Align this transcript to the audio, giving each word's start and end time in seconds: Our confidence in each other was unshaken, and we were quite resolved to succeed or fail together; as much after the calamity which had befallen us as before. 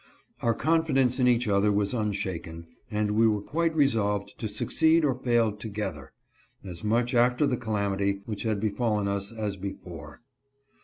Our 0.41 0.55
confidence 0.55 1.19
in 1.19 1.27
each 1.27 1.47
other 1.47 1.71
was 1.71 1.93
unshaken, 1.93 2.65
and 2.89 3.11
we 3.11 3.27
were 3.27 3.43
quite 3.43 3.75
resolved 3.75 4.35
to 4.39 4.47
succeed 4.47 5.05
or 5.05 5.13
fail 5.13 5.51
together; 5.55 6.11
as 6.63 6.83
much 6.83 7.13
after 7.13 7.45
the 7.45 7.55
calamity 7.55 8.23
which 8.25 8.41
had 8.41 8.59
befallen 8.59 9.07
us 9.07 9.31
as 9.31 9.57
before. 9.57 10.21